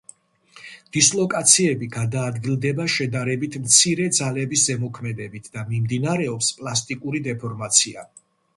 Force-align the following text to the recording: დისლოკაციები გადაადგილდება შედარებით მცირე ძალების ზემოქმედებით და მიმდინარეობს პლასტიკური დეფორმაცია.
დისლოკაციები 0.95 1.89
გადაადგილდება 1.95 2.87
შედარებით 2.95 3.59
მცირე 3.67 4.09
ძალების 4.21 4.65
ზემოქმედებით 4.73 5.53
და 5.59 5.69
მიმდინარეობს 5.71 6.53
პლასტიკური 6.63 7.25
დეფორმაცია. 7.33 8.11